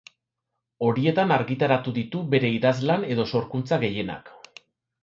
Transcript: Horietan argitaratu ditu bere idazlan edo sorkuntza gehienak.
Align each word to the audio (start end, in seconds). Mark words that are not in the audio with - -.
Horietan 0.87 1.33
argitaratu 1.35 1.93
ditu 1.99 2.23
bere 2.33 2.53
idazlan 2.59 3.07
edo 3.13 3.31
sorkuntza 3.35 3.81
gehienak. 3.87 4.35